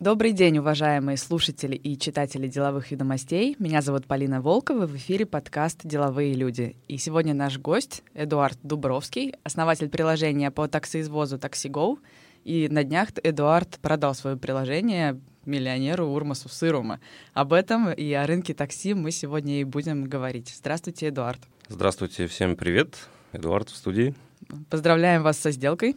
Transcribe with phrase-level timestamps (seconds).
[0.00, 3.54] Добрый день, уважаемые слушатели и читатели деловых ведомостей.
[3.58, 6.74] Меня зовут Полина Волкова, в эфире подкаст «Деловые люди».
[6.88, 11.98] И сегодня наш гость Эдуард Дубровский, основатель приложения по таксоизвозу TaxiGo.
[12.44, 16.98] И на днях Эдуард продал свое приложение миллионеру Урмасу Сырума.
[17.34, 20.50] Об этом и о рынке такси мы сегодня и будем говорить.
[20.56, 21.40] Здравствуйте, Эдуард.
[21.68, 22.96] Здравствуйте, всем привет.
[23.34, 24.14] Эдуард в студии.
[24.70, 25.94] Поздравляем вас со сделкой.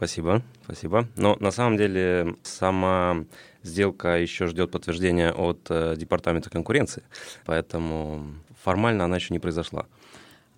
[0.00, 1.06] Спасибо, спасибо.
[1.16, 3.26] Но на самом деле сама
[3.62, 7.02] сделка еще ждет подтверждения от э, Департамента конкуренции,
[7.44, 8.24] поэтому
[8.62, 9.84] формально она еще не произошла.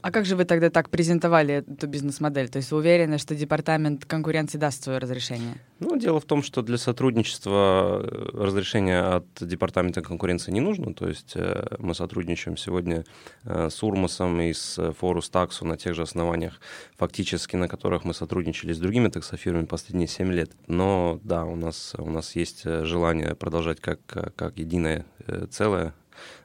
[0.03, 2.49] А как же вы тогда так презентовали эту бизнес-модель?
[2.49, 5.55] То есть вы уверены, что департамент конкуренции даст свое разрешение?
[5.79, 10.93] Ну, дело в том, что для сотрудничества э, разрешение от департамента конкуренции не нужно.
[10.93, 13.05] То есть э, мы сотрудничаем сегодня
[13.45, 16.61] э, с Урмасом и с Форус Таксу на тех же основаниях,
[16.97, 20.51] фактически на которых мы сотрудничали с другими таксофирмами последние 7 лет.
[20.67, 24.01] Но да, у нас, у нас есть желание продолжать как,
[24.35, 25.07] как единое
[25.51, 25.95] целое,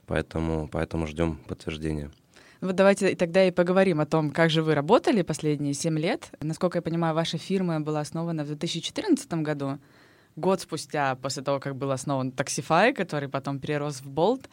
[0.06, 2.12] поэтому, поэтому ждем подтверждения.
[2.60, 6.32] Вот давайте тогда и поговорим о том, как же вы работали последние семь лет.
[6.42, 9.78] Насколько я понимаю, ваша фирма была основана в 2014 году,
[10.36, 14.46] год спустя после того, как был основан Taxify, который потом перерос в Bolt.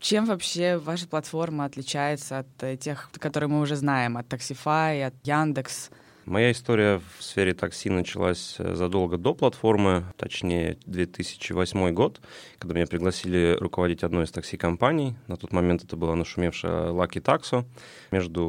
[0.00, 5.90] Чем вообще ваша платформа отличается от тех, которые мы уже знаем, от Taxify, от Яндекс?
[6.24, 12.20] Моя история в сфере такси началась э, задолго до платформы, точнее 2008 год,
[12.60, 15.16] когда меня пригласили руководить одной из такси-компаний.
[15.26, 17.64] На тот момент это была нашумевшая Lucky Taxo.
[18.12, 18.46] Между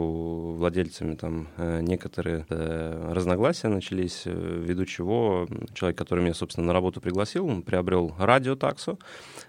[0.56, 7.02] владельцами там э, некоторые э, разногласия начались, ввиду чего человек, который меня, собственно, на работу
[7.02, 9.00] пригласил, он приобрел радио Таксо,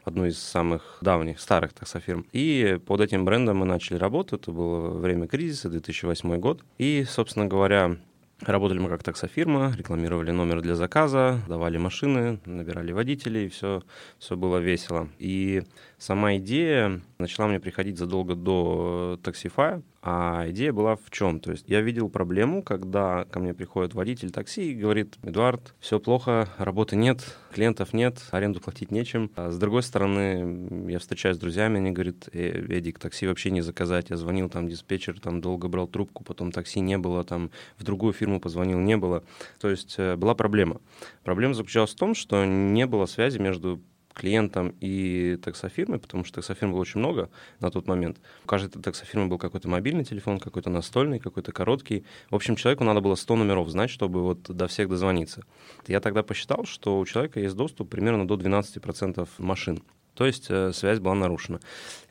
[0.03, 2.25] одну из самых давних, старых таксофирм.
[2.33, 4.37] И под этим брендом мы начали работу.
[4.37, 6.63] Это было время кризиса, 2008 год.
[6.79, 7.99] И, собственно говоря,
[8.47, 13.83] Работали мы как таксофирма, рекламировали номер для заказа, давали машины, набирали водителей, все,
[14.19, 15.09] все было весело.
[15.19, 15.63] И
[15.99, 19.83] сама идея начала мне приходить задолго до таксифая.
[20.07, 21.41] А идея была в чем?
[21.41, 25.99] То есть я видел проблему, когда ко мне приходит водитель такси и говорит, Эдуард, все
[25.99, 27.25] плохо, работы нет,
[27.55, 29.31] клиентов нет, аренду платить нечем.
[29.35, 33.63] А с другой стороны, я встречаюсь с друзьями, они говорят, э, Эдик, такси вообще не
[33.63, 34.11] заказать.
[34.11, 38.13] Я звонил там диспетчер, там долго брал трубку, потом такси не было, там в другую
[38.13, 39.25] фирму позвонил, не было.
[39.59, 40.83] То есть э, была проблема.
[41.23, 43.81] Проблема заключалась в том, что не было связи между
[44.15, 47.29] клиентам и таксофирмой, потому что таксофирм было очень много
[47.61, 48.19] на тот момент.
[48.45, 52.05] У каждой таксофирмы был какой-то мобильный телефон, какой-то настольный, какой-то короткий.
[52.31, 55.43] В общем, человеку надо было 100 номеров знать, чтобы вот до всех дозвониться.
[55.87, 59.83] Я тогда посчитал, что у человека есть доступ примерно до 12% машин.
[60.15, 61.61] То есть э, связь была нарушена.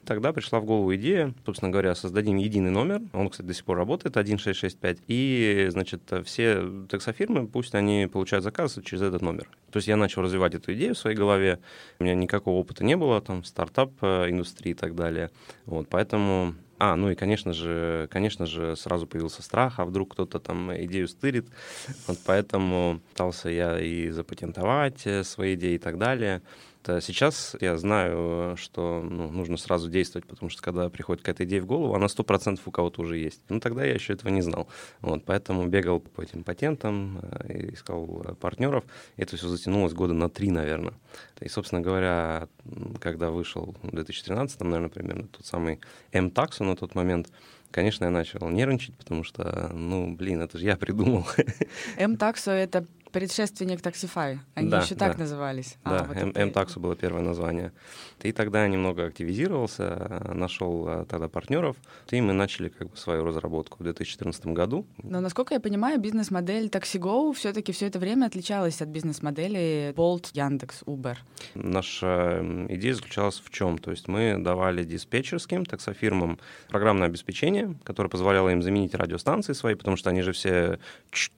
[0.06, 3.78] Тогда пришла в голову идея, собственно говоря, создадим единый номер, он, кстати, до сих пор
[3.78, 9.48] работает, 1665, и, значит, все таксофирмы, пусть они получают заказы через этот номер.
[9.72, 11.60] То есть я начал развивать эту идею в своей голове,
[12.00, 15.32] у меня никакого опыта не было, там, стартап-индустрии и так далее,
[15.66, 20.40] вот, поэтому а, ну и, конечно же, конечно же, сразу появился страх, а вдруг кто-то
[20.40, 21.48] там идею стырит.
[22.08, 26.42] Вот поэтому пытался я и запатентовать э, свои идеи и так далее.
[26.88, 31.62] Э, сейчас я знаю, что ну, нужно сразу действовать, потому что когда приходит какая-то идея
[31.62, 33.42] в голову, она сто процентов у кого-то уже есть.
[33.50, 34.68] Ну, тогда я еще этого не знал.
[35.02, 38.84] Вот, поэтому бегал по этим патентам, э, искал э, партнеров.
[39.18, 40.94] Это все затянулось года на три, наверное.
[41.40, 42.48] И, собственно говоря,
[43.00, 45.80] когда вышел в 2013, наверное, примерно тот самый
[46.12, 47.32] M-Taxo на тот момент,
[47.72, 51.26] конечно, я начал нервничать, потому что, ну, блин, это же я придумал.
[51.98, 54.40] M-Taxo— это предшественник Taxify.
[54.56, 55.20] Они да, еще так да.
[55.20, 55.78] назывались.
[55.84, 57.72] А, да, вот M-Taxo было первое название.
[58.24, 61.78] И тогда я немного активизировался, нашел э, тогда партнеров,
[62.10, 64.86] и мы начали как бы свою разработку в 2014 году.
[65.02, 70.82] Но, насколько я понимаю, бизнес-модель TaxiGo все-таки все это время отличалась от бизнес-модели Bolt, Яндекс,
[70.84, 71.18] Uber.
[71.54, 73.78] Наша идея заключалась в чем?
[73.78, 79.98] То есть мы давали диспетчерским таксофирмам программное обеспечение, которое позволяло им заменить радиостанции свои, потому
[79.98, 80.80] что они же все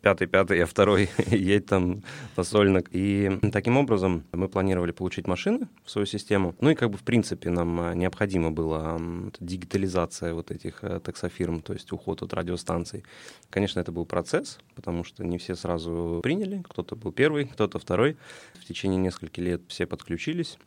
[0.02, 2.04] пятый, пятый, а второй поставить там
[2.36, 2.90] посольник.
[2.92, 6.56] И таким образом мы планировали получить машины в свою систему.
[6.62, 9.00] Ну и как бы в принципе нам а, необходимо было
[9.40, 13.04] дигитализация вот этих э, таксофирм, то есть уход от радиостанций.
[13.50, 16.64] Конечно, это был процесс, потому что не все сразу приняли.
[16.70, 18.18] Кто-то был первый, кто-то второй.
[18.54, 20.58] В течение нескольких лет все подключились.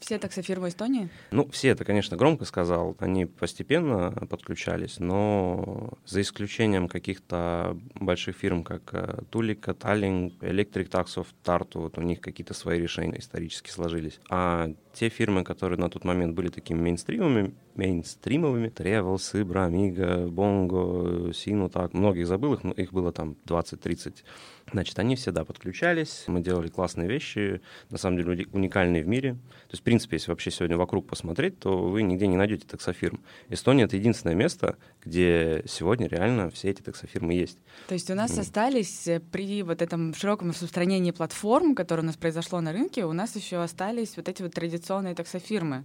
[0.00, 1.08] Все таксофирмы Эстонии?
[1.30, 2.96] Ну, все это, конечно, громко сказал.
[2.98, 11.80] Они постепенно подключались, но за исключением каких-то больших фирм, как Тулика, Таллинг, Electric Taxoft, Tartu,
[11.80, 14.20] вот у них какие-то свои решения исторически сложились.
[14.30, 21.32] А те фирмы, которые на тот момент были такими мейнстримовыми, мейнстримовыми, Тревелс, Ибра, Амига, Бонго,
[21.32, 24.24] Сину, так, многих забыл, их, их было там 20-30
[24.72, 27.60] Значит, они всегда подключались, мы делали классные вещи,
[27.90, 29.32] на самом деле уникальные в мире.
[29.32, 33.20] То есть, в принципе, если вообще сегодня вокруг посмотреть, то вы нигде не найдете таксофирм.
[33.48, 37.58] Эстония— это единственное место, где сегодня реально все эти таксофирмы есть.
[37.88, 38.40] То есть у нас mm.
[38.40, 43.12] остались э, при вот этом широком распространении платформ, которое у нас произошло на рынке, у
[43.12, 45.84] нас еще остались вот эти вот традиционные таксофирмы.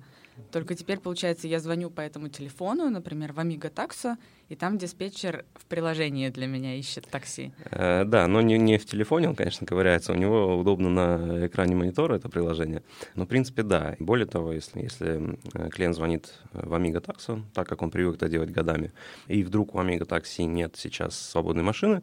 [0.52, 4.18] Только теперь, получается, я звоню по этому телефону, например, в Amiga Taxo,
[4.50, 7.54] и там диспетчер в приложении для меня ищет такси.
[7.72, 10.12] Э, да, но не, не в телефоне он, конечно, ковыряется.
[10.12, 12.84] У него удобно на экране монитора это приложение.
[13.16, 13.96] Но, в принципе, да.
[14.00, 15.38] Более того, если, если
[15.70, 18.92] клиент звонит в Amiga Taxo, так как он привык это делать годами,
[19.28, 22.02] и вдруг у Amiga Taxi нет сейчас свободной машины,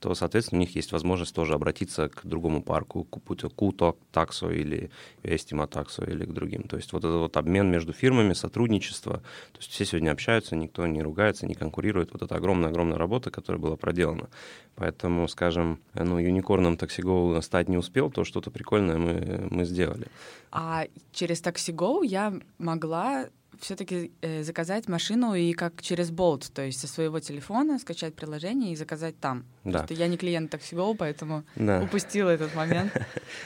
[0.00, 4.90] то, соответственно, у них есть возможность тоже обратиться к другому парку, к таксо или
[5.22, 6.62] Эстима таксо или к другим.
[6.62, 9.18] То есть вот этот вот обмен между фирмами, сотрудничество.
[9.18, 12.12] То есть все сегодня общаются, никто не ругается, не конкурирует.
[12.12, 14.28] Вот это огромная-огромная работа, которая была проделана.
[14.74, 20.06] Поэтому, скажем, ну, юникорном TaxiGo стать не успел, то что-то прикольное мы, мы сделали.
[20.50, 23.28] А через TaxiGo я могла
[23.60, 28.72] все-таки э, заказать машину и как через Bolt, то есть со своего телефона скачать приложение
[28.72, 29.44] и заказать там.
[29.64, 29.78] Да.
[29.78, 31.82] Просто я не клиент TaxiGo, поэтому да.
[31.82, 32.92] упустила этот момент.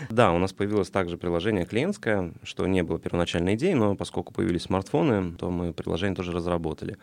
[0.09, 4.63] Да, у нас появилось также приложение клиентское, что не было первоначальной идеей, но поскольку появились
[4.63, 6.97] смартфоны, то мы приложение тоже разработали.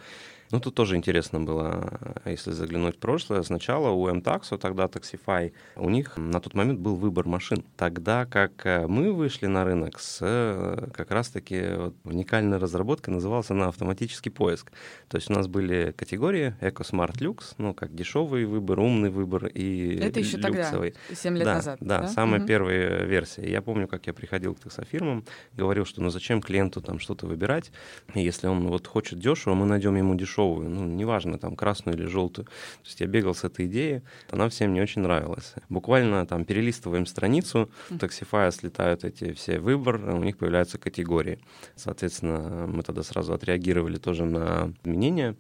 [0.52, 3.42] Ну, тут тоже интересно было, если заглянуть в прошлое.
[3.42, 7.64] Сначала у MTaxo, тогда Taxify, у них на тот момент был выбор машин.
[7.78, 13.50] Тогда как э, мы вышли на рынок с э, как раз-таки вот, уникальной разработкой, называлась
[13.50, 14.72] она автоматический поиск.
[15.08, 19.48] То есть у нас были категории Eco Smart Lux, ну, как дешевый выбор, умный выбор
[19.48, 20.92] и Это еще люксовый.
[20.92, 21.78] тогда, 7 лет да, назад.
[21.80, 22.08] Да, да?
[22.08, 22.48] самая угу.
[22.48, 23.50] первая версия.
[23.50, 27.72] Я помню, как я приходил к таксофирмам, говорил, что ну зачем клиенту там что-то выбирать,
[28.14, 32.06] если он вот хочет дешево, мы найдем ему дешево дешевую, ну, неважно, там, красную или
[32.06, 32.46] желтую.
[32.46, 35.54] То есть я бегал с этой идеей, она всем не очень нравилась.
[35.70, 41.40] Буквально там перелистываем страницу, в Taxify слетают эти все выбор, у них появляются категории.
[41.76, 45.36] Соответственно, мы тогда сразу отреагировали тоже на изменения.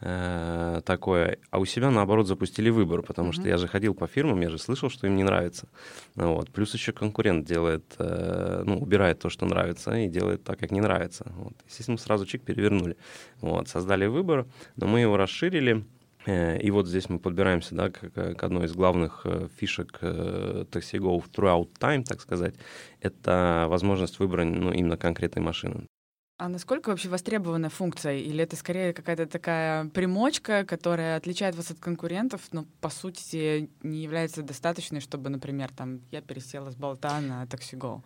[0.00, 3.32] Э, такое, а у себя наоборот запустили выбор, потому mm-hmm.
[3.32, 5.68] что я же ходил по фирмам, я же слышал, что им не нравится.
[6.14, 6.50] Вот.
[6.50, 10.80] Плюс еще конкурент делает, э, ну, убирает то, что нравится, и делает так, как не
[10.80, 11.32] нравится.
[11.36, 11.54] Вот.
[11.66, 12.96] Естественно, сразу чик перевернули.
[13.40, 13.68] Вот.
[13.68, 14.46] Создали выбор,
[14.76, 15.84] но мы его расширили.
[16.26, 19.24] Э, и вот здесь мы подбираемся да, к, к одной из главных
[19.56, 22.56] фишек TaxiGo throughout time, так сказать.
[23.00, 25.86] Это возможность выбора ну, именно конкретной машины.
[26.36, 28.14] А насколько вообще востребована функция?
[28.14, 34.02] Или это скорее какая-то такая примочка, которая отличает вас от конкурентов, но по сути не
[34.02, 38.02] является достаточной, чтобы, например, там я пересела с болта на TaxiGo?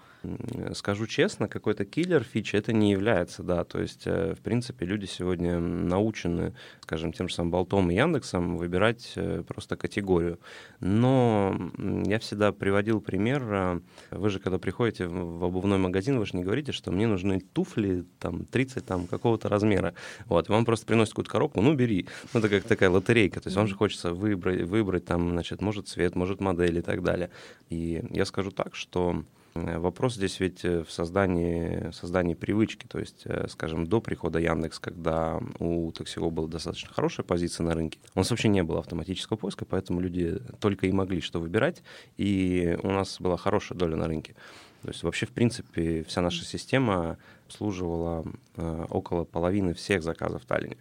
[0.74, 3.64] Скажу честно, какой-то киллер фич это не является, да.
[3.64, 8.58] То есть, э, в принципе, люди сегодня научены, скажем, тем же самым болтом и Яндексом
[8.58, 10.38] выбирать э, просто категорию.
[10.80, 11.72] Но
[12.04, 13.42] я всегда приводил пример.
[13.42, 17.40] Э, вы же, когда приходите в обувной магазин, вы же не говорите, что мне нужны
[17.40, 19.94] туфли там 30 там какого-то размера.
[20.26, 22.06] Вот, и вам просто приносят какую-то коробку, ну, бери.
[22.32, 23.40] Ну, это как такая лотерейка.
[23.40, 27.02] То есть вам же хочется выбрать, выбрать там, значит, может цвет, может модель и так
[27.02, 27.30] далее.
[27.70, 29.24] И я скажу так, что
[29.54, 32.86] э, Вопрос здесь ведь э, в создании, создании привычки.
[32.86, 37.74] То есть, э, скажем, до прихода Яндекс, когда у Таксиго была достаточно хорошая позиция на
[37.74, 41.82] рынке, у нас вообще не было автоматического поиска, поэтому люди только и могли что выбирать,
[42.16, 44.34] и у нас была хорошая доля на рынке.
[44.82, 48.24] То есть вообще, в принципе, вся наша система обслуживала
[48.56, 50.76] э, около половины всех заказов в Таллине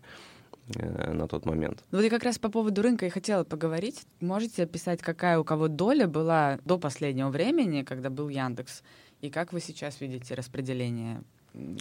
[0.76, 1.84] э, на тот момент.
[1.92, 4.06] Ну, вот я как раз по поводу рынка и хотела поговорить.
[4.20, 8.84] Можете описать, какая у кого доля была до последнего времени, когда был Яндекс,
[9.22, 11.24] и как вы сейчас видите распределение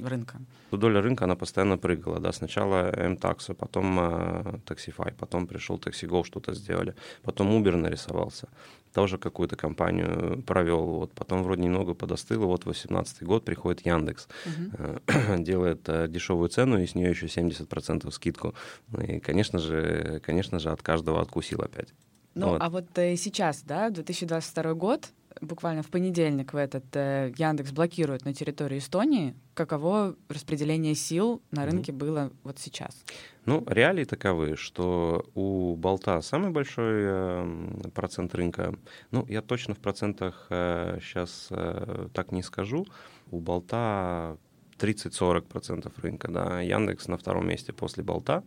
[0.03, 0.39] рынка?
[0.71, 2.21] Доля рынка, она постоянно прыгала.
[2.21, 2.33] Да?
[2.33, 6.95] Сначала M-Taxi, потом э, Taxify, потом пришел TaxiGo, что-то сделали.
[7.23, 8.49] Потом Uber нарисовался
[8.97, 15.39] тоже какую-то компанию провел, вот, потом вроде немного подостыло, вот 18 год приходит Яндекс, uh-huh.
[15.43, 18.55] делает э, дешевую цену и с нее еще 70% скидку.
[18.89, 21.89] Ну и, конечно же, конечно же, от каждого откусил опять.
[22.35, 22.63] Ну, вот.
[22.63, 28.25] а вот э, сейчас, да, 2022 год, буквально в понедельник в этот э, Яндекс блокирует
[28.25, 31.97] на территории Эстонии, каково распределение сил на рынке mm-hmm.
[31.97, 33.05] было вот сейчас?
[33.45, 38.75] Ну, реалии таковы, что у Болта самый большой э, процент рынка.
[39.11, 42.87] Ну, я точно в процентах э, сейчас э, так не скажу.
[43.31, 44.39] У Болта
[44.79, 46.61] 30-40% рынка, да.
[46.61, 48.43] Яндекс на втором месте после Болта.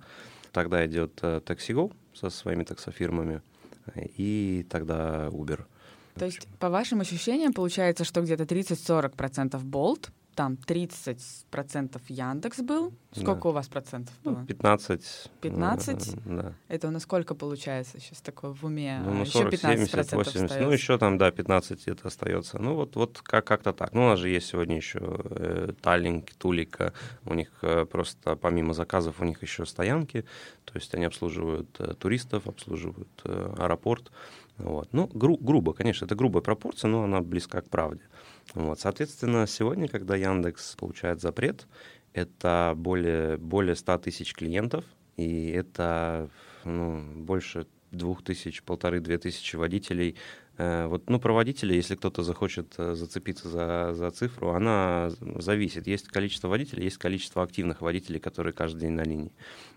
[0.52, 3.42] Тогда идет э, Taxigo со своими таксофирмами
[3.96, 5.66] и тогда Uber.
[6.20, 10.10] То есть, по вашим ощущениям, получается, что где-то 30-40% Bolt,
[10.40, 12.94] там 30% Яндекс был.
[13.12, 13.50] Сколько да.
[13.50, 14.46] у вас процентов ну, было?
[14.46, 15.32] 15.
[15.42, 16.16] 15?
[16.26, 16.54] Ну, да.
[16.70, 19.02] Это у нас сколько получается сейчас такое в уме?
[19.04, 20.44] Ну, 40, еще 15 70, 80.
[20.44, 20.60] Остается.
[20.62, 22.58] Ну, еще там, да, 15 это остается.
[22.58, 23.92] Ну, вот, вот как- как-то так.
[23.94, 26.94] Ну, у нас же есть сегодня еще э, Таллинг, Тулика.
[27.26, 30.22] У них э, просто, помимо заказов, у них еще стоянки.
[30.64, 34.10] То есть они обслуживают э, туристов, обслуживают э, аэропорт.
[34.60, 34.90] Вот.
[34.92, 38.02] Ну, гру- грубо, конечно, это грубая пропорция, но она близка к правде.
[38.54, 41.68] Вот, соответственно, сегодня, когда Яндекс получает запрет,
[42.14, 44.84] это более, более 100 тысяч клиентов,
[45.18, 46.30] и это
[46.66, 50.16] ну, больше двух тысяч, полторы-две тысячи водителей.
[50.60, 55.88] Э, вот, ну, про водителей, если кто-то захочет э, зацепиться за, за цифру, она зависит.
[55.88, 59.32] Есть количество водителей, есть количество активных водителей, которые каждый день на линии.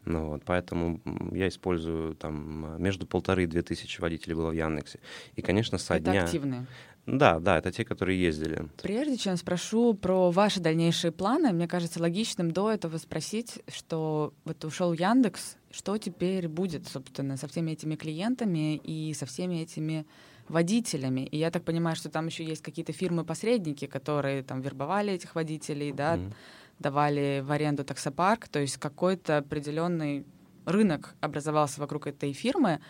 [0.04, 4.98] Ну, вот, поэтому я использую там между полторы и две тысячи водителей было в Яндексе.
[5.36, 6.24] И, конечно, со Это дня...
[6.24, 6.66] активные?
[7.06, 8.68] Да, да, это те, которые ездили.
[8.82, 14.64] Прежде чем спрошу про ваши дальнейшие планы, мне кажется логичным до этого спросить, что вот
[14.64, 20.06] ушел Яндекс, что теперь будет, собственно, со всеми этими клиентами и со всеми этими
[20.52, 21.22] водителями.
[21.22, 25.92] И я так понимаю, что там еще есть какие-то фирмы-посредники, которые там вербовали этих водителей,
[25.92, 26.32] да, mm-hmm.
[26.78, 30.24] давали в аренду таксопарк, то есть какой-то определенный
[30.64, 32.80] рынок образовался вокруг этой фирмы.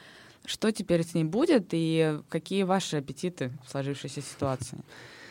[0.44, 4.78] Что теперь с ней будет и какие ваши аппетиты в сложившейся ситуации?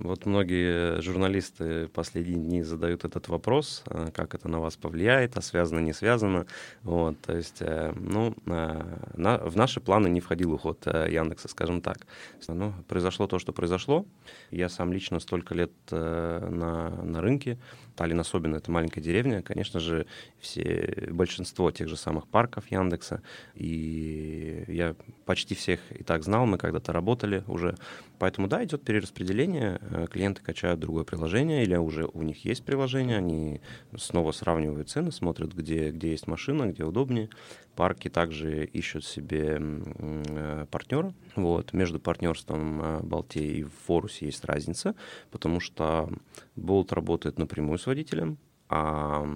[0.00, 5.42] Вот многие журналисты последние дни задают этот вопрос, а, как это на вас повлияет, а
[5.42, 6.46] связано, не связано.
[6.82, 11.48] Вот, то есть, э, ну, э, на, в наши планы не входил уход э, Яндекса,
[11.48, 12.06] скажем так.
[12.48, 14.06] Ну, произошло то, что произошло.
[14.50, 17.58] Я сам лично столько лет на, на рынке,
[17.96, 20.06] Таллин особенно, это маленькая деревня, конечно же,
[20.40, 23.22] все, большинство тех же самых парков Яндекса,
[23.54, 24.96] и я
[25.26, 27.76] почти всех и так знал, мы когда-то работали уже,
[28.24, 33.18] поэтому да, идет перераспределение, э, клиенты качают другое приложение, или уже у них есть приложение,
[33.18, 33.60] они
[33.98, 37.28] снова сравнивают цены, смотрят, где, где есть машина, где удобнее,
[37.76, 44.94] парки также ищут себе э, партнера, вот, между партнерством э, Балте и Форусе есть разница,
[45.30, 46.08] потому что
[46.56, 48.38] Болт работает напрямую с водителем,
[48.70, 49.28] а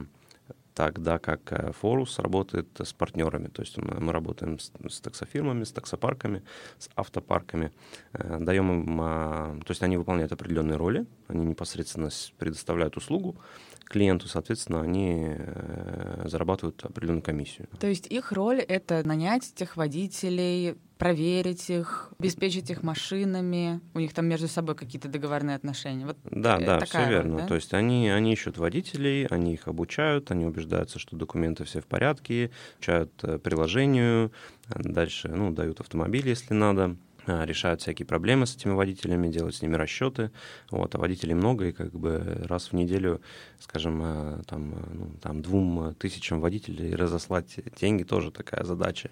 [0.78, 3.48] тогда как э, Форус работает с партнерами.
[3.48, 6.44] То есть мы, работаем с, с таксофирмами, с таксопарками,
[6.78, 7.72] с автопарками,
[8.12, 13.34] э, даем им, э, то есть они выполняют определенные роли, они непосредственно предоставляют услугу,
[13.88, 17.68] клиенту, соответственно, они э, зарабатывают определенную комиссию.
[17.80, 23.80] То есть их роль— это нанять тех водителей, проверить их, обеспечить их машинами.
[23.94, 26.04] У них там между собой какие-то договорные отношения.
[26.04, 27.32] Вот да, да, все верно.
[27.32, 27.46] Роль, да?
[27.46, 31.86] То есть они, они ищут водителей, они их обучают, они убеждаются, что документы все в
[31.86, 34.32] порядке, обучают э, приложению,
[34.68, 36.96] дальше ну, дают автомобиль, если надо.
[37.28, 40.30] А, решают всякие проблемы с этими водителями, делают с ними расчеты.
[40.70, 43.20] Вот, а водителей много, и как бы раз в неделю,
[43.60, 49.10] скажем, а, там, а, ну, там двум тысячам водителей разослать деньги тоже такая задача.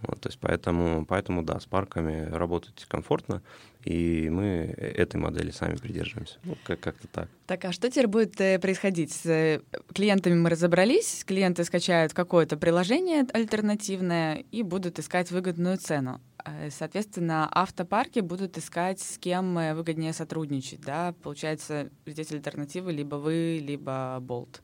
[0.00, 3.42] Вот, то есть поэтому, поэтому, да, с парками работать комфортно,
[3.84, 6.38] и мы этой модели сами придерживаемся.
[6.44, 7.28] Ну, как- как-то так.
[7.46, 9.12] Так, а что теперь будет э, происходить?
[9.12, 9.60] С э,
[9.92, 16.20] клиентами мы разобрались, клиенты скачают какое-то приложение альтернативное и будут искать выгодную цену.
[16.56, 20.80] Э, соответственно, автопарки будут искать, с кем выгоднее сотрудничать.
[20.80, 21.14] Да?
[21.22, 24.60] Получается, здесь альтернативы либо вы, либо Bolt.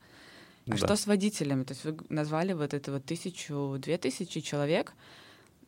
[0.67, 0.76] А да.
[0.76, 1.64] что с водителями?
[1.64, 4.95] То есть вы назвали вот это вот тысячу, две тысячи человек.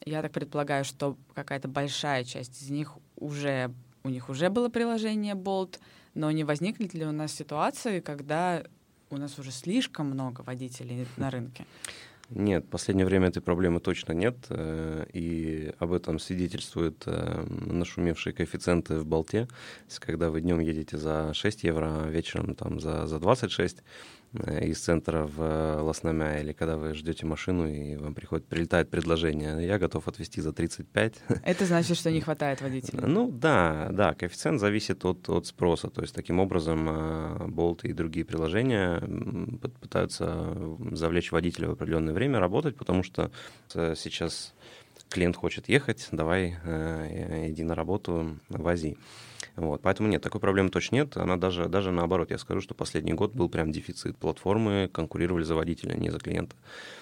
[0.05, 3.73] Я так предполагаю, что какая-то большая часть из них уже,
[4.05, 5.79] у них уже было приложение Bolt,
[6.15, 8.65] но не возникнет ли у нас ситуации, когда
[9.11, 11.67] у нас уже слишком много водителей на рынке?
[12.31, 18.33] Нет, в последнее время этой проблемы точно нет, э, и об этом свидетельствуют э, нашумевшие
[18.33, 19.47] коэффициенты в Болте.
[20.01, 24.26] Когда вы днем едете за 6 евро, а вечером там за, за 26, Э,
[24.63, 29.67] из центра в э, Лосномя, или когда вы ждете машину, и вам приходит, прилетает предложение,
[29.67, 31.15] я готов отвезти за 35.
[31.45, 33.03] Это значит, что не хватает водителей?
[33.07, 37.93] Ну да, да, коэффициент зависит от, от спроса, то есть таким образом Bolt э, и
[37.93, 39.01] другие приложения
[39.81, 40.57] пытаются
[40.93, 43.31] завлечь водителя в определенное время работать, потому что
[43.69, 44.55] сейчас
[45.09, 46.57] клиент хочет ехать, давай
[47.49, 48.97] иди на работу, вози.
[49.57, 49.81] Вот.
[49.81, 51.17] Поэтому нет, такой проблемы точно нет.
[51.17, 54.17] Она даже, даже наоборот, я скажу, что последний год был прям дефицит.
[54.19, 56.55] Платформы конкурировали за водителя, а не за клиента.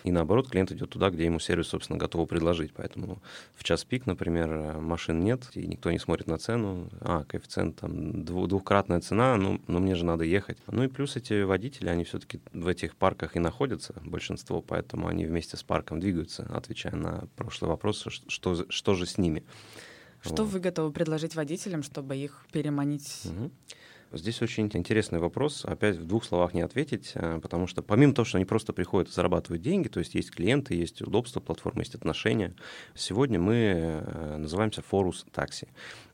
[0.04, 2.72] И наоборот, клиент идет туда, где ему сервис, собственно, готов предложить.
[2.72, 3.20] Поэтому
[3.56, 6.88] в час пик, например, машин нет, и никто не смотрит на цену.
[7.00, 10.58] А, коэффициент там двухкратная цена, ну, но мне же надо ехать.
[10.68, 15.26] Ну и плюс эти водители, они все-таки в этих парках и находятся, большинство, поэтому они
[15.26, 19.42] вместе с парком двигаются, отвечая на прошлый вопрос, что, что же с ними.
[20.24, 20.52] Что вот.
[20.52, 23.22] вы готовы предложить водителям, чтобы их переманить?
[23.24, 23.50] Угу.
[24.16, 25.64] Здесь очень интересный вопрос.
[25.64, 29.08] Опять в двух словах не ответить, э, потому что помимо того, что они просто приходят
[29.08, 32.54] и зарабатывают деньги, то есть есть клиенты, есть удобство платформы, есть отношения,
[32.94, 35.68] сегодня мы э, называемся Forus Taxi.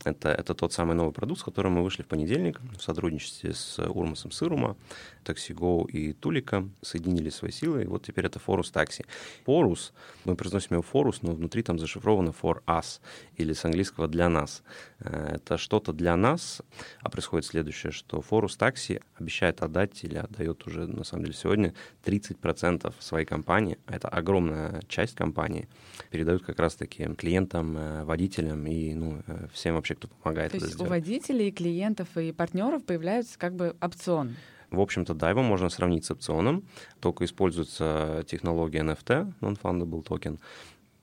[0.04, 3.78] Это, это тот самый новый продукт, с которым мы вышли в понедельник в сотрудничестве с
[3.78, 4.76] Урмасом Сырума,
[5.25, 9.04] TaxiGo и Тулика, соединили свои силы, и вот теперь это Forus Taxi.
[9.47, 9.92] Forus,
[10.25, 13.00] мы произносим его Forus, но внутри там зашифровано for us,
[13.37, 14.62] или с английского для нас.
[15.00, 16.62] Э, это что-то для нас,
[17.00, 21.75] а происходит следующее что Форус Такси обещает отдать или отдает уже, на самом деле, сегодня
[22.04, 25.69] 30% своей компании, а это огромная часть компании,
[26.11, 30.52] передают как раз-таки клиентам, э, водителям и ну, э, всем вообще, кто помогает.
[30.52, 30.87] То есть сделать.
[30.87, 34.37] у водителей, клиентов и партнеров появляется как бы опцион.
[34.71, 36.64] В общем-то, да, его можно сравнить с опционом,
[37.00, 40.38] только используется технология NFT, Non-Fundable Token.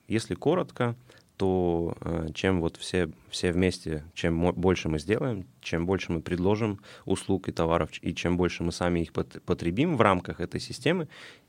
[0.08, 0.96] Если коротко,
[1.38, 6.80] то э, чем вот все, все вместе, чем больше мы сделаем, чем больше мы предложим
[7.06, 11.08] услуг и товаров, и чем больше мы сами их потребим в рамках этой системы,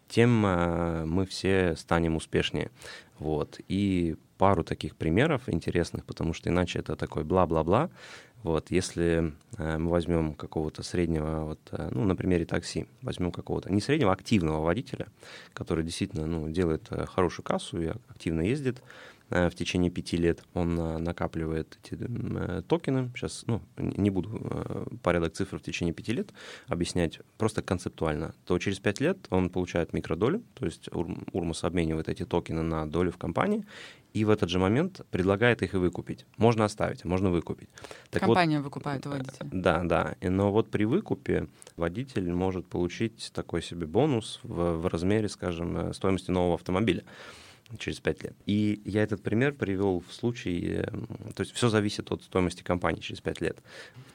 [0.09, 2.71] тем э, мы все станем успешнее.
[3.19, 3.61] Вот.
[3.69, 7.91] И пару таких примеров интересных, потому что иначе это такой бла-бла-бла.
[8.45, 13.73] Вот, если э, мы возьмем какого-то среднего, вот, э, ну, на примере такси, возьмем какого-то
[13.73, 15.09] не среднего, а активного водителя,
[15.53, 18.81] который действительно ну, делает э, хорошую кассу и активно ездит,
[19.31, 23.11] в течение пяти лет он э, накапливает эти э, токены.
[23.15, 26.33] Сейчас, ну, не буду порядок цифр в течение пяти лет
[26.67, 28.35] объяснять, просто концептуально.
[28.45, 33.13] То через пять лет он получает микродолю, то есть Урмус обменивает эти токены на долю
[33.13, 33.65] в компании,
[34.15, 36.25] и в этот же момент предлагает их и выкупить.
[36.39, 37.69] Можно оставить, можно выкупить.
[38.11, 39.49] Так Компания вот, выкупает водителя.
[39.53, 40.17] Да, да.
[40.23, 46.31] Но вот при выкупе водитель может получить такой себе бонус в, в размере, скажем, стоимости
[46.31, 47.05] нового автомобиля
[47.77, 48.35] через 5 лет.
[48.47, 50.85] И я этот пример привел в случае,
[51.35, 53.59] то есть все зависит от стоимости компании через 5 лет.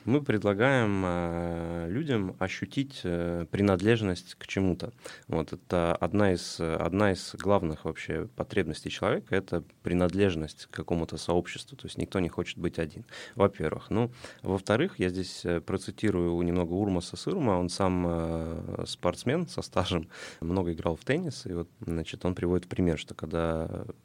[0.05, 4.91] Мы предлагаем э, людям ощутить э, принадлежность к чему-то.
[5.27, 11.77] Вот это одна из, одна из главных вообще потребностей человека, это принадлежность к какому-то сообществу,
[11.77, 13.05] то есть никто не хочет быть один,
[13.35, 13.89] во-первых.
[13.89, 20.09] Ну, во-вторых, я здесь э, процитирую немного Урмаса Сырума, он сам спортсмен со стажем,
[20.41, 23.42] много играл в теннис, и вот, значит, он приводит пример, что когда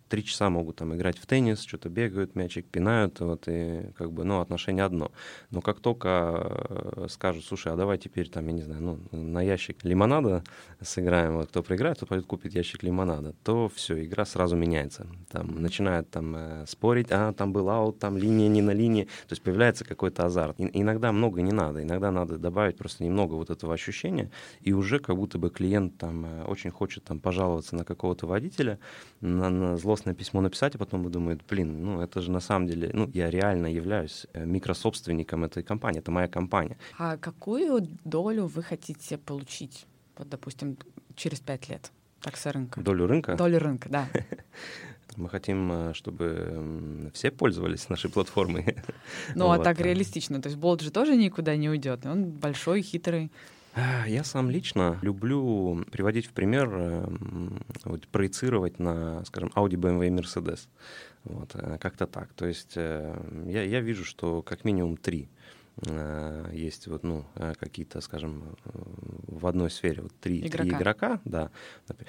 [0.08, 4.24] три часа могут там играть в теннис, что-то бегают, мячик пинают, вот, и как бы,
[4.24, 5.12] ну, отношение одно.
[5.50, 9.42] Но как только э, скажут, слушай, а давай теперь там, я не знаю, ну, на
[9.42, 10.42] ящик лимонада
[10.80, 15.06] сыграем, вот, кто проиграет, тот пойдет купит ящик лимонада, то все, игра сразу меняется.
[15.30, 19.32] Там начинают там э, спорить, а, там был аут, там линия не на линии, то
[19.32, 20.58] есть появляется какой-то азарт.
[20.58, 24.98] И, иногда много не надо, иногда надо добавить просто немного вот этого ощущения, и уже
[24.98, 28.78] как будто бы клиент там э, очень хочет там пожаловаться на какого-то водителя,
[29.28, 32.90] на, на злостное письмо написать, а потом думает, блин, ну это же на самом деле,
[32.92, 36.76] ну я реально являюсь э, микрособственником этой компании, это моя компания.
[36.98, 39.86] А какую долю вы хотите получить,
[40.16, 40.76] вот, допустим,
[41.14, 41.92] через пять лет?
[42.20, 42.80] Такса рынка.
[42.80, 43.36] Долю рынка?
[43.36, 44.08] Долю рынка, да.
[45.16, 48.76] Мы хотим, э, чтобы все пользовались нашей платформой.
[49.34, 50.40] Ну, а так реалистично.
[50.40, 52.06] То есть болт же тоже никуда не уйдет.
[52.06, 53.30] Он большой, хитрый.
[54.06, 60.10] Я сам лично люблю приводить в пример, эм, вот, проецировать на, скажем, Audi, BMW и
[60.10, 60.66] Mercedes.
[61.24, 62.32] Вот, э, как-то так.
[62.32, 65.28] То есть э, я, я вижу, что как минимум три
[66.52, 67.24] есть вот, ну,
[67.58, 70.64] какие-то, скажем, в одной сфере вот три игрока.
[70.64, 71.50] три игрока, да.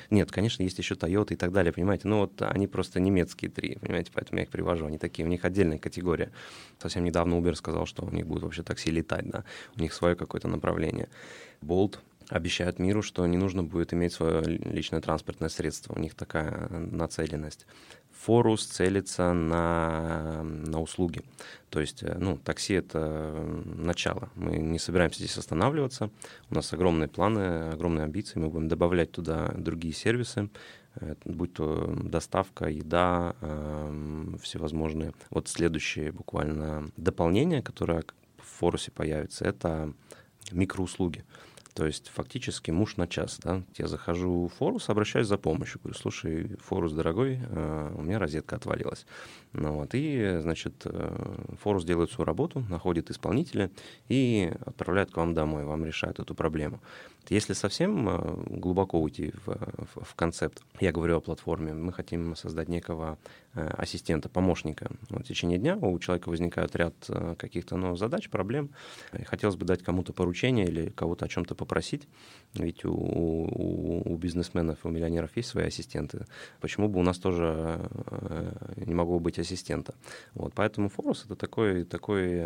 [0.10, 3.76] Нет, конечно, есть еще Toyota и так далее, понимаете, но вот они просто немецкие три,
[3.78, 6.32] понимаете, поэтому я их привожу, они такие, у них отдельная категория.
[6.80, 9.44] Совсем недавно Uber сказал, что у них будет вообще такси летать, да,
[9.76, 11.08] у них свое какое-то направление.
[11.62, 15.94] Болт обещают миру, что не нужно будет иметь свое личное транспортное средство.
[15.96, 17.66] У них такая нацеленность.
[18.22, 21.22] Форус целится на, на услуги.
[21.70, 23.34] То есть, э, ну, такси— это
[23.66, 24.30] начало.
[24.36, 26.10] Мы не собираемся здесь останавливаться.
[26.50, 28.40] У нас огромные планы, огромные амбиции.
[28.40, 30.50] Мы будем добавлять туда другие сервисы,
[30.96, 35.14] э, будь то доставка, еда, эм, всевозможные.
[35.30, 38.04] Вот следующее буквально дополнение, которое
[38.38, 39.94] в Форусе появится, это
[40.52, 41.24] микроуслуги.
[41.74, 43.40] То есть фактически муж на час.
[43.44, 43.64] Да?
[43.78, 45.80] Я захожу в форус, обращаюсь за помощью.
[45.82, 49.06] Говорю, слушай, форус дорогой, э, у меня розетка отвалилась.
[49.54, 53.72] Ну, вот, и, значит, э, форус делает свою работу, находит исполнителя
[54.08, 56.82] и отправляет к вам домой, вам решает эту проблему.
[57.30, 59.54] Если совсем э, глубоко уйти в,
[59.94, 63.20] в, в концепт, я говорю о платформе, мы хотим создать некого
[63.56, 64.92] Э, ассистента, помощника.
[65.10, 68.70] В течение дня у человека возникает ряд э, каких-то ну, задач, проблем.
[69.18, 72.08] И хотелось бы дать кому-то поручение или кого-то о чем-то попросить.
[72.54, 76.28] Ведь у, у, у бизнесменов у миллионеров есть свои ассистенты.
[76.62, 77.80] Почему бы у нас тоже
[78.76, 79.96] не могло быть ассистента?
[80.36, 82.44] Вот, поэтому Форус— это такой, такой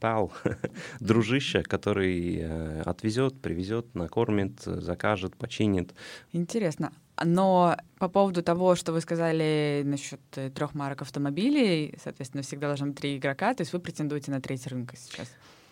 [0.00, 0.32] пал,
[1.00, 5.94] дружище, который отвезет, привезет, накормит, закажет, починит.
[6.32, 6.92] Интересно.
[7.24, 12.86] Но по поводу того, что вы сказали насчет э, трех марок автомобилей, соответственно, всегда должно
[12.88, 15.28] быть три игрока, то есть вы претендуете на треть рынка сейчас.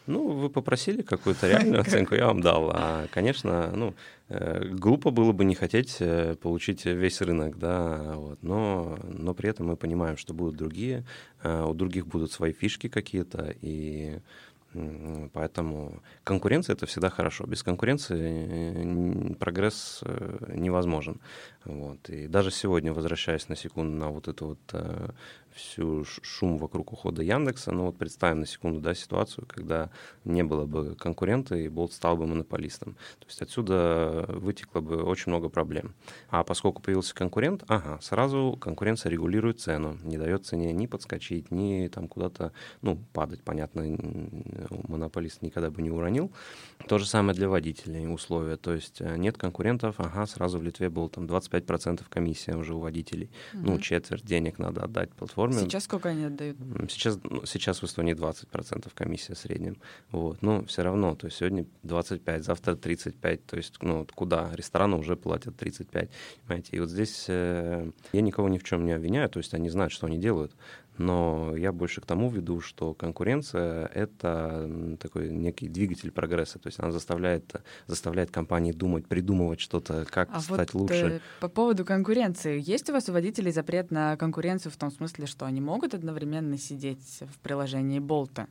[0.06, 2.70] Ну, вы попросили какую-то реальную оценку, я вам дал.
[2.72, 3.94] А, конечно, ну,
[4.28, 8.38] э, глупо было бы не хотеть э, получить весь рынок, да, вот.
[8.42, 11.04] но, но при этом мы понимаем, что будут другие,
[11.42, 14.20] у других будут свои фишки какие-то, и
[15.32, 17.44] Поэтому конкуренция это всегда хорошо.
[17.46, 21.20] Без конкуренции прогресс э, невозможен.
[21.64, 22.08] Вот.
[22.08, 25.10] И даже сегодня, возвращаясь на секунду на вот эту вот э,
[25.54, 29.90] всю шум вокруг ухода Яндекса, ну вот представим на секунду да, ситуацию, когда
[30.24, 32.94] не было бы конкурента и Болт стал бы монополистом.
[33.18, 35.94] То есть отсюда вытекло бы очень много проблем.
[36.28, 41.88] А поскольку появился конкурент, ага, сразу конкуренция регулирует цену, не дает цене ни подскочить, ни
[41.88, 43.84] там куда-то, ну, падать, понятно,
[44.88, 46.30] монополист никогда бы не уронил.
[46.86, 50.90] То же самое для водителей условия, то есть э, нет конкурентов, ага, сразу в Литве
[50.90, 53.62] был там 25% комиссия уже у водителей, угу.
[53.62, 55.70] ну, четверть денег надо отдать платформе, платформе.
[55.70, 56.56] Сейчас сколько они отдают?
[56.88, 59.76] Сейчас, ну, сейчас в Эстонии 20% комиссия в среднем.
[60.10, 60.42] Вот.
[60.42, 64.50] Но все равно, то есть сегодня 25, завтра 35, то есть ну, куда?
[64.54, 66.10] Рестораны уже платят 35,
[66.46, 66.76] понимаете?
[66.76, 69.92] И вот здесь э, я никого ни в чем не обвиняю, то есть они знают,
[69.92, 70.52] что они делают.
[70.98, 76.58] Но я больше к тому веду, что конкуренция— это такой некий двигатель прогресса.
[76.58, 77.54] То есть она заставляет,
[77.86, 81.06] заставляет компании думать, придумывать что-то, как а стать вот, лучше.
[81.06, 82.62] Э, по поводу конкуренции.
[82.64, 86.58] Есть у вас у водителей запрет на конкуренцию в том смысле, что они могут одновременно
[86.58, 88.46] сидеть в приложении Болта?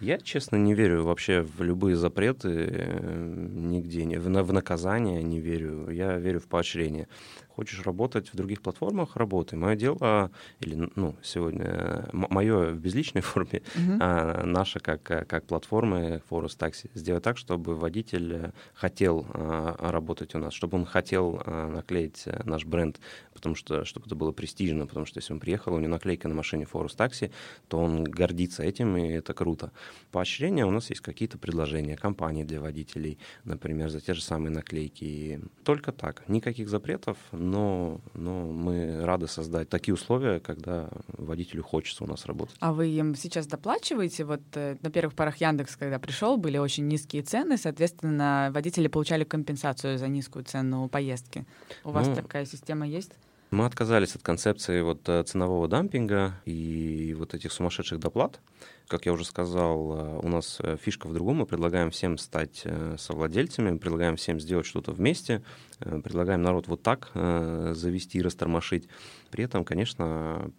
[0.00, 5.90] Я, честно, не верю вообще в любые запреты, э, нигде, в, в наказание не верю.
[5.90, 7.08] Я верю в поощрение.
[7.56, 9.58] Хочешь работать в других платформах, работай.
[9.58, 13.96] Мое дело, или, ну, сегодня, мое в безличной форме, uh-huh.
[13.98, 20.38] а наше как, как платформы Forest Taxi, сделать так, чтобы водитель хотел а, работать у
[20.38, 23.00] нас, чтобы он хотел а, наклеить наш бренд,
[23.32, 26.34] потому что, чтобы это было престижно, потому что если он приехал, у него наклейка на
[26.34, 27.30] машине Forest Taxi,
[27.68, 29.72] то он гордится этим, и это круто.
[30.12, 35.40] Поощрения у нас есть какие-то предложения, компании для водителей, например, за те же самые наклейки.
[35.64, 42.06] Только так, никаких запретов, но, но мы рады создать такие условия, когда водителю хочется у
[42.06, 42.56] нас работать.
[42.60, 44.24] А вы им сейчас доплачиваете?
[44.24, 49.24] Вот э, на первых порах Яндекс, когда пришел, были очень низкие цены, соответственно, водители получали
[49.24, 51.46] компенсацию за низкую цену поездки.
[51.84, 53.12] У вас ну, такая система есть?
[53.56, 58.38] Мы отказались от концепции вот э, ценового дампинга и вот этих сумасшедших доплат.
[58.86, 61.36] Как я уже сказал, э, у нас э, фишка в другом.
[61.38, 62.64] Мы предлагаем всем стать
[62.98, 65.42] совладельцами, предлагаем всем сделать что-то вместе,
[65.78, 68.88] предлагаем народ вот так завести и растормошить.
[69.30, 70.50] При этом, конечно,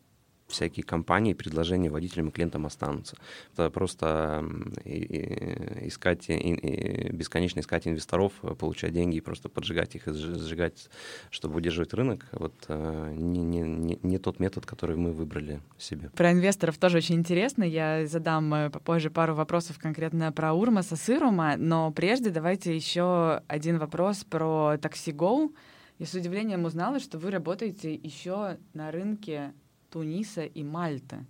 [0.48, 3.18] всякие компании, предложения водителям и клиентам останутся.
[3.54, 4.44] Это просто
[4.86, 10.90] искать, бесконечно искать инвесторов, получать деньги и просто поджигать их сжигать,
[11.30, 12.26] чтобы удерживать рынок.
[12.32, 16.10] Вот э, не, не, не, тот метод, который мы выбрали себе.
[16.16, 17.64] Про инвесторов тоже очень интересно.
[17.64, 23.78] Я задам э, попозже пару вопросов конкретно про Урмаса Сырума, но прежде давайте еще один
[23.80, 25.52] вопрос про TaxiGo.
[26.00, 29.54] Я с удивлением узнала, что вы работаете еще на рынке
[29.90, 31.26] Туниса и Мальты.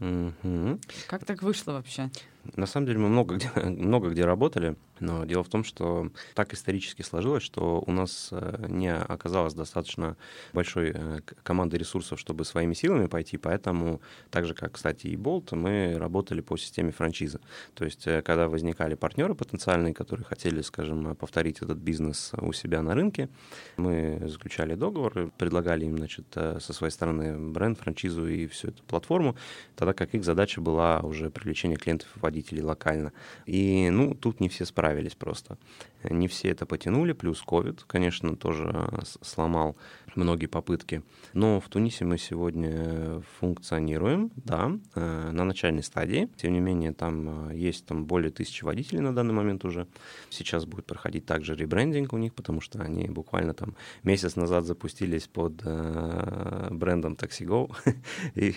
[0.00, 0.78] Угу.
[1.08, 2.10] Как так вышло вообще?
[2.56, 4.76] На самом деле мы много где, много где работали.
[5.00, 10.16] Но дело в том, что так исторически сложилось, что у нас э, не оказалось достаточно
[10.52, 15.54] большой э, команды ресурсов, чтобы своими силами пойти, поэтому, так же, как, кстати, и Bolt,
[15.54, 17.40] мы работали по системе франшизы.
[17.74, 22.82] То есть, э, когда возникали партнеры потенциальные, которые хотели, скажем, повторить этот бизнес у себя
[22.82, 23.28] на рынке,
[23.76, 29.36] мы заключали договор, предлагали им, значит, со своей стороны бренд, франшизу и всю эту платформу,
[29.76, 33.12] тогда как их задача была уже привлечение клиентов в водителей локально.
[33.46, 35.58] И, ну, тут не все справились просто.
[36.04, 38.88] Не все это потянули, плюс COVID, конечно, тоже
[39.22, 39.76] сломал
[40.18, 41.02] многие попытки.
[41.32, 46.28] Но в Тунисе мы сегодня функционируем, да, э, на начальной стадии.
[46.36, 49.86] Тем не менее, там э, есть там более тысячи водителей на данный момент уже.
[50.30, 55.26] Сейчас будет проходить также ребрендинг у них, потому что они буквально там месяц назад запустились
[55.28, 57.70] под э, брендом TaxiGo
[58.34, 58.54] и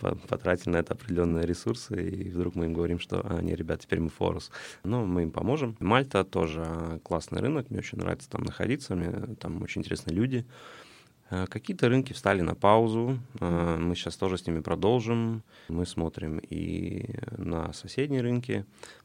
[0.28, 4.00] потратили на это определенные ресурсы, и вдруг мы им говорим, что, а, не, ребят, теперь
[4.00, 4.50] мы Форус.
[4.84, 5.76] Но мы им поможем.
[5.80, 10.46] Мальта тоже классный рынок, мне очень нравится там находиться, мне, там очень интересные люди.
[11.30, 15.42] Э, какие-то рынки встали на паузу, мы сейчас тоже с ними продолжим.
[15.68, 17.04] Мы смотрим и
[17.36, 18.64] на соседние рынки,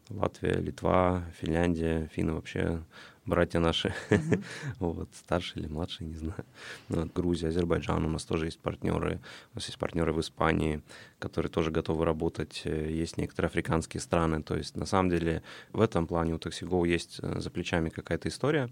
[0.10, 2.84] Латвия, Литва, Финляндия, финны вообще
[3.26, 4.44] братья наши, uh-huh.
[4.80, 6.46] вот, старшие или младшие, не знаю.
[6.90, 9.20] Ну, вот, Грузия, Азербайджан, у нас тоже есть партнеры,
[9.54, 10.82] у нас есть партнеры в Испании,
[11.20, 15.82] которые тоже готовы работать, э, есть некоторые африканские страны, то есть на самом деле в
[15.82, 18.70] этом плане у TaxiGo есть за плечами какая-то история,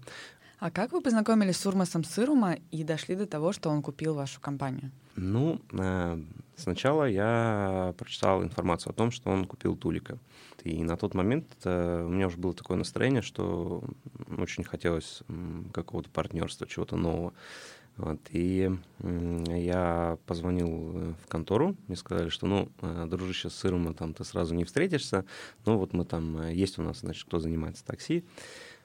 [0.62, 4.40] а как вы познакомились с Урмасом Сырума и дошли до того, что он купил вашу
[4.40, 4.92] компанию?
[5.16, 6.22] Ну, э,
[6.54, 10.18] сначала я прочитал информацию о том, что он купил Тулика.
[10.62, 13.82] И на тот момент э, у меня уже было такое настроение, что
[14.38, 15.24] очень хотелось
[15.72, 17.32] какого-то партнерства, чего-то нового.
[17.96, 18.70] Вот, и
[19.00, 24.54] я позвонил в контору, мне сказали, что, ну, э, дружище с сыром, там ты сразу
[24.54, 25.26] не встретишься,
[25.66, 28.24] но вот мы там, есть у нас, значит, кто занимается такси,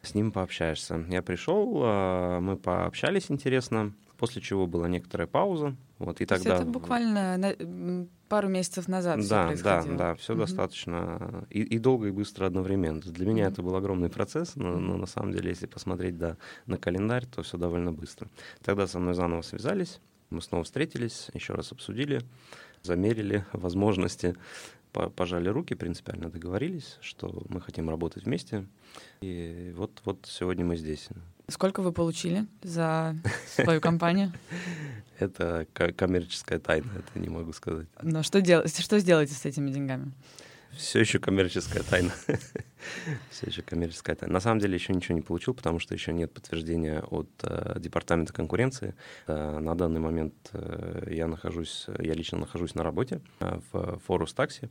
[0.08, 1.06] с ним пообщаешься.
[1.10, 5.76] Я пришел, а, мы пообщались интересно, после чего была некоторая пауза.
[6.00, 6.56] Вот, и То тогда...
[6.56, 10.42] это буквально на, пару месяцев назад да, все Да, да, все угу.
[10.42, 13.02] достаточно и, и долго, и быстро одновременно.
[13.02, 13.54] Для меня угу.
[13.54, 17.42] это был огромный процесс, но, но на самом деле, если посмотреть да, на календарь, то
[17.44, 18.30] все довольно быстро.
[18.64, 22.22] Тогда со мной заново связались, мы снова встретились, еще раз обсудили,
[22.84, 24.36] замерили возможности
[24.92, 28.66] пожали руки, принципиально договорились, что мы хотим работать вместе.
[29.22, 31.10] И вот, вот сегодня мы здесь.
[31.48, 33.16] Сколько вы получили за
[33.56, 34.32] свою компанию?
[35.20, 37.88] Это коммерческая тайна, это не могу сказать.
[38.04, 40.12] Но что, делать, что сделаете с этими деньгами?
[40.78, 42.12] Все еще коммерческая тайна.
[43.32, 44.34] Все еще коммерческая тайна.
[44.34, 48.32] На самом деле еще ничего не получил, потому что еще нет подтверждения от э, департамента
[48.32, 48.94] конкуренции.
[49.26, 54.34] Э, на данный момент э, я нахожусь, я лично нахожусь на работе э, в Форус
[54.34, 54.70] Такси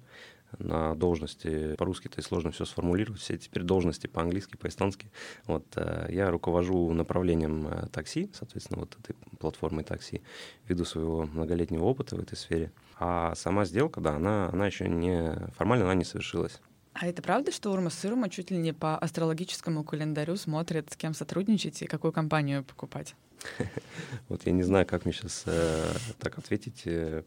[0.59, 1.75] на должности.
[1.77, 5.11] По-русски-то сложно все сформулировать, все теперь должности по-английски, по-эстонски.
[5.47, 10.23] Вот, э, я руковожу направлением э, такси, соответственно, вот этой платформой такси,
[10.69, 12.73] ввиду своего многолетнего опыта в этой сфере.
[12.98, 16.61] А сама сделка, да, она, она еще не, формально она не совершилась.
[16.94, 21.12] А это правда, что Урма Сырума чуть ли не по астрологическому календарю смотрит, с кем
[21.12, 23.14] сотрудничать и какую компанию покупать?
[24.28, 26.82] Вот я не знаю, как мне сейчас э, так ответить.
[26.87, 27.22] Э,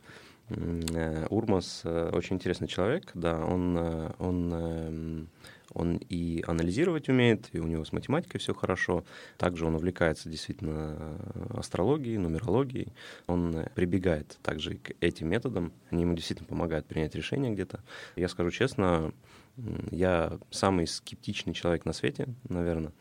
[0.49, 3.77] Э, Урмас очень интересный человек, да, он,
[4.17, 5.29] он, эм,
[5.73, 9.03] он и анализировать умеет, и у него с математикой все хорошо.
[9.38, 11.17] Также он увлекается действительно
[11.53, 12.93] астрологией, нумерологией.
[13.27, 17.82] Он прибегает также к этим методам, они ему действительно помогают принять решение где-то.
[18.15, 19.13] Я скажу честно,
[19.91, 22.93] я самый скептичный человек на свете, наверное.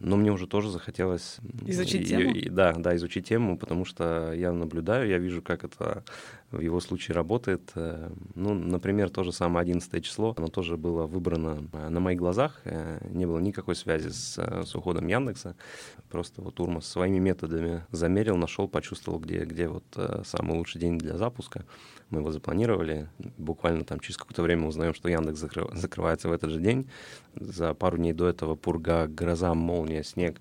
[0.00, 1.38] Но мне уже тоже захотелось...
[1.66, 2.34] Изучить и, тему?
[2.34, 6.02] И, да, да, изучить тему, потому что я наблюдаю, я вижу, как это
[6.50, 7.70] в его случае работает.
[7.74, 12.18] Э, ну, например, то же самое 11 число, оно тоже было выбрано э, на моих
[12.18, 15.56] глазах, э, не было никакой связи с, с уходом Яндекса.
[16.10, 19.84] Просто вот Урма своими методами замерил, нашел, почувствовал, где, где вот
[20.24, 21.64] самый лучший день для запуска.
[22.10, 25.38] Мы его запланировали, буквально там через какое-то время узнаем, что Яндекс
[26.02, 26.88] закрывается в этот же день.
[27.34, 30.40] За пару дней до этого пурга, гроза, молния, снег.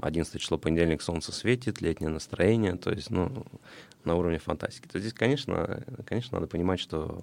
[0.00, 3.44] 11 число понедельник, солнце светит, летнее настроение, то есть, ну,
[4.04, 4.88] на уровне фантастики.
[4.88, 7.20] То здесь, конечно, конечно, надо понимать, что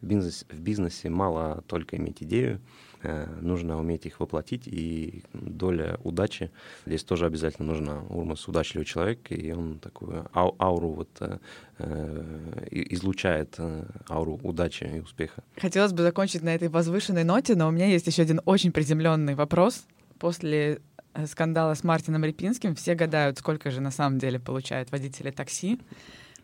[0.00, 2.60] в бизнесе, в бизнесе мало только иметь идею,
[3.02, 6.50] э, нужно уметь их воплотить, и доля удачи
[6.86, 8.02] здесь тоже обязательно нужна.
[8.08, 11.38] Урмас удачливый человек, и он такую ау ауру вот э,
[11.78, 15.42] э излучает, э, ауру удачи и успеха.
[15.56, 19.34] Хотелось бы закончить на этой возвышенной ноте, но у меня есть еще один очень приземленный
[19.34, 19.84] вопрос.
[20.18, 20.80] После
[21.26, 25.80] скандала с Мартином Репинским все гадают, сколько же на самом деле получают водители такси.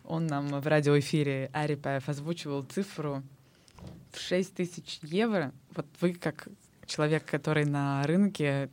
[0.04, 3.22] Он нам в радиоэфире Арипаев озвучивал цифру
[4.12, 5.52] в 6 тысяч евро.
[5.74, 6.48] Вот вы, как
[6.86, 8.70] человек, который на рынке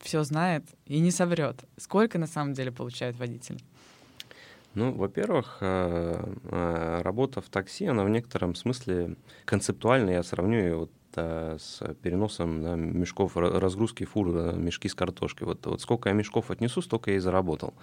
[0.00, 3.58] все знает и не соврет, сколько на самом деле получают водители?
[4.74, 10.76] Ну, во-первых, э, э, работа в такси, она в некотором смысле концептуально, я сравню ее
[10.76, 15.46] вот это с переносом да, мешков, разгрузки фур, мешки с картошкой.
[15.46, 17.74] Вот, вот сколько я мешков отнесу, столько я и заработал.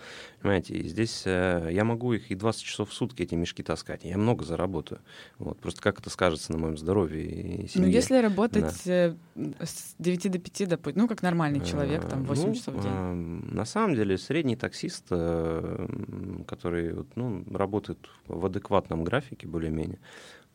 [0.42, 4.04] Понимаете, и здесь э, я могу их и 20 часов в сутки эти мешки таскать,
[4.04, 5.02] я много заработаю.
[5.38, 7.88] Вот, просто как это скажется на моем здоровье и семье.
[7.88, 9.16] Ну, если работать да.
[9.62, 13.54] с 9 до 5, допустим, ну, как нормальный человек, там, 8 ну, часов в день.
[13.54, 20.00] На самом деле, средний таксист, который ну, работает в адекватном графике более-менее,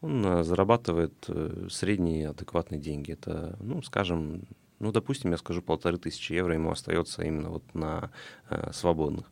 [0.04, 3.12] он э, зарабатывает э, средние адекватные деньги.
[3.12, 4.42] Это, ну, скажем,
[4.78, 8.10] ну, допустим, я скажу полторы тысячи евро ему остается именно вот на
[8.50, 9.30] э, свободных.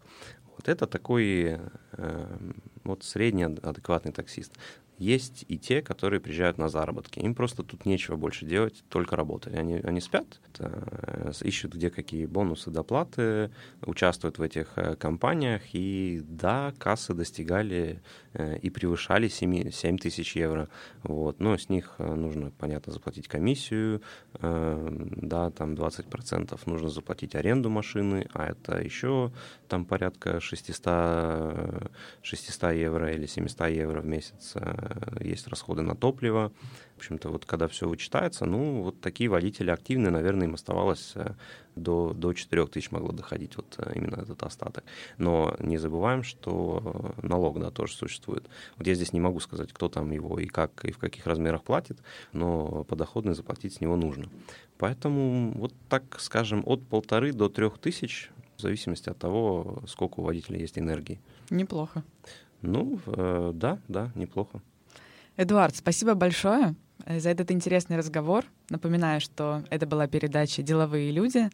[0.57, 1.59] Вот это такой
[1.93, 2.39] э,
[2.85, 4.53] вот средний адекватный таксист.
[5.03, 7.19] Есть и те, которые приезжают на заработки.
[7.19, 9.53] Им просто тут нечего больше делать, только работать.
[9.55, 13.51] Они, они спят, э, ищут где какие бонусы, доплаты,
[13.85, 15.63] участвуют в этих э, компаниях.
[15.73, 18.01] И да, кассы достигали
[18.35, 20.69] э, и превышали 7, 7 тысяч евро.
[21.03, 21.41] Вот.
[21.41, 24.03] Но с них нужно, понятно, заплатить комиссию,
[24.41, 29.33] да, там 20% нужно заплатить аренду машины, а это еще
[29.67, 31.91] там порядка 600,
[32.23, 34.57] 600 евро или 700 евро в месяц
[35.21, 36.53] есть расходы на топливо.
[36.95, 41.35] В общем-то, вот когда все вычитается, ну, вот такие водители активные, наверное, им оставалось э,
[41.75, 44.85] до, до 4 тысяч могло доходить вот э, именно этот остаток.
[45.19, 48.49] Но не забываем, что налог, да, тоже существует.
[48.77, 51.63] Вот я здесь не могу сказать, кто там его и как, и в каких размерах
[51.65, 51.99] платит,
[52.33, 54.29] но подоходный заплатить с него нужно.
[54.79, 60.25] Поэтому вот так, скажем, от полторы до трех тысяч, в зависимости от того, сколько у
[60.25, 61.21] водителя есть энергии.
[61.51, 62.05] Неплохо.
[62.63, 64.63] Ну, э, да, да, неплохо.
[65.37, 66.75] Эдуард, спасибо большое
[67.07, 68.45] э, за этот интересный разговор.
[68.69, 71.49] Напоминаю, что это была передача «Деловые люди»,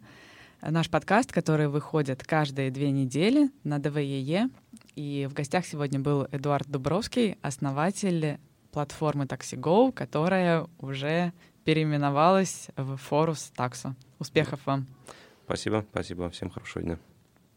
[0.61, 4.51] наш подкаст, который выходит каждые две недели на ДВЕЕ.
[4.97, 8.39] И в гостях сегодня был Эдуард Дубровский, основатель
[8.73, 11.33] платформы TaxiGo, которая уже
[11.65, 13.95] переименовалась в Форус Таксо.
[14.19, 14.87] Успехов вам!
[15.47, 16.29] Спасибо, спасибо.
[16.31, 16.99] Всем хорошего дня.